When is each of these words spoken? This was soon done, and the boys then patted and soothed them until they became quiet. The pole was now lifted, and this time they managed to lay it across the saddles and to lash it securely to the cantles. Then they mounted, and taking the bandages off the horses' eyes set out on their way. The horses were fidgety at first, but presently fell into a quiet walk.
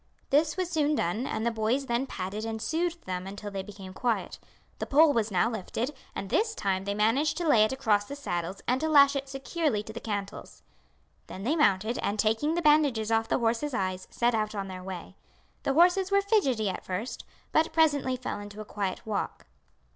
This 0.31 0.57
was 0.57 0.67
soon 0.67 0.95
done, 0.95 1.27
and 1.27 1.45
the 1.45 1.51
boys 1.51 1.85
then 1.85 2.07
patted 2.07 2.43
and 2.43 2.59
soothed 2.59 3.05
them 3.05 3.27
until 3.27 3.51
they 3.51 3.61
became 3.61 3.93
quiet. 3.93 4.39
The 4.79 4.87
pole 4.87 5.13
was 5.13 5.29
now 5.29 5.47
lifted, 5.47 5.93
and 6.15 6.27
this 6.31 6.55
time 6.55 6.85
they 6.85 6.95
managed 6.95 7.37
to 7.37 7.47
lay 7.47 7.63
it 7.65 7.71
across 7.71 8.05
the 8.05 8.15
saddles 8.15 8.63
and 8.67 8.81
to 8.81 8.89
lash 8.89 9.15
it 9.15 9.29
securely 9.29 9.83
to 9.83 9.93
the 9.93 9.99
cantles. 9.99 10.63
Then 11.27 11.43
they 11.43 11.55
mounted, 11.55 11.99
and 11.99 12.17
taking 12.17 12.55
the 12.55 12.63
bandages 12.63 13.11
off 13.11 13.27
the 13.27 13.37
horses' 13.37 13.75
eyes 13.75 14.07
set 14.09 14.33
out 14.33 14.55
on 14.55 14.69
their 14.69 14.81
way. 14.83 15.17
The 15.61 15.73
horses 15.73 16.09
were 16.09 16.23
fidgety 16.23 16.67
at 16.67 16.83
first, 16.83 17.23
but 17.51 17.71
presently 17.71 18.17
fell 18.17 18.39
into 18.39 18.59
a 18.59 18.65
quiet 18.65 19.05
walk. 19.05 19.45